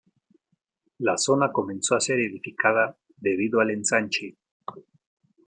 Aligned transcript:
La 0.97 1.15
zona 1.15 1.51
comenzó 1.51 1.93
a 1.93 1.99
ser 1.99 2.19
edificada 2.19 2.97
debido 3.19 3.59
al 3.59 3.69
ensanche. 3.69 4.35